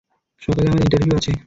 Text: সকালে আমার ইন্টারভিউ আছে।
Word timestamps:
সকালে 0.41 0.67
আমার 0.67 0.83
ইন্টারভিউ 0.83 1.13
আছে। 1.17 1.31